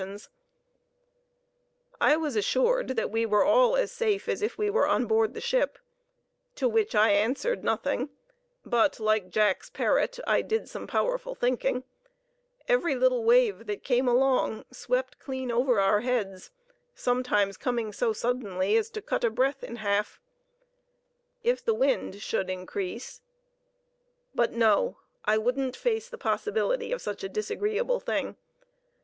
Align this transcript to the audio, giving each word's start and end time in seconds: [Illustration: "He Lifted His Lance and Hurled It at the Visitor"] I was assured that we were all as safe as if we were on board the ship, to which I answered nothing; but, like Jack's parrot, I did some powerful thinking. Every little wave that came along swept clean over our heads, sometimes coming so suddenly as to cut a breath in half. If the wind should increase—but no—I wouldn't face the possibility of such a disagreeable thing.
[Illustration: 0.01 0.31
"He 0.33 0.33
Lifted 1.93 1.93
His 1.93 2.01
Lance 2.01 2.01
and 2.01 2.01
Hurled 2.01 2.01
It 2.01 2.01
at 2.01 2.01
the 2.01 2.01
Visitor"] 2.01 2.01
I 2.09 2.23
was 2.23 2.33
assured 2.35 2.87
that 2.97 3.13
we 3.13 3.23
were 3.27 3.43
all 3.45 3.77
as 3.77 3.91
safe 3.91 4.27
as 4.29 4.41
if 4.41 4.57
we 4.57 4.69
were 4.71 4.87
on 4.87 5.05
board 5.05 5.33
the 5.35 5.41
ship, 5.41 5.77
to 6.55 6.67
which 6.67 6.95
I 6.95 7.11
answered 7.11 7.63
nothing; 7.63 8.09
but, 8.65 8.99
like 8.99 9.29
Jack's 9.29 9.69
parrot, 9.69 10.17
I 10.25 10.41
did 10.41 10.67
some 10.67 10.87
powerful 10.87 11.35
thinking. 11.35 11.83
Every 12.67 12.95
little 12.95 13.23
wave 13.23 13.67
that 13.67 13.83
came 13.83 14.07
along 14.07 14.65
swept 14.71 15.19
clean 15.19 15.51
over 15.51 15.79
our 15.79 15.99
heads, 16.01 16.49
sometimes 16.95 17.55
coming 17.55 17.93
so 17.93 18.11
suddenly 18.11 18.75
as 18.77 18.89
to 18.89 19.03
cut 19.03 19.23
a 19.23 19.29
breath 19.29 19.63
in 19.63 19.75
half. 19.75 20.19
If 21.43 21.63
the 21.63 21.75
wind 21.75 22.23
should 22.23 22.49
increase—but 22.49 24.51
no—I 24.51 25.37
wouldn't 25.37 25.75
face 25.75 26.09
the 26.09 26.17
possibility 26.17 26.91
of 26.91 27.03
such 27.03 27.23
a 27.23 27.29
disagreeable 27.29 27.99
thing. 27.99 28.35